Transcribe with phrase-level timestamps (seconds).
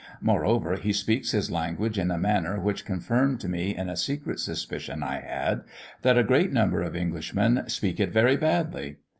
[0.19, 5.03] Moreover, he speaks his language in a manner which confirmed me in a secret suspicion
[5.03, 5.61] I had,
[6.01, 8.97] that a great number of Englishmen speak it very badly.